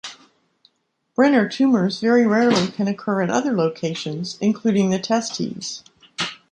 Brenner 1.13 1.47
tumours 1.47 1.99
very 2.01 2.25
rarely 2.25 2.69
can 2.69 2.87
occur 2.87 3.21
in 3.21 3.29
other 3.29 3.55
locations, 3.55 4.35
including 4.41 4.89
the 4.89 4.97
testes. 4.97 5.83